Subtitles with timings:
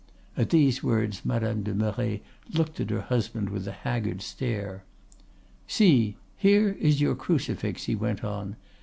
[0.35, 6.69] '—At these words Madame de Merret looked at her husband with a haggard stare.—'See, here
[6.79, 8.55] is your crucifix,' he went on.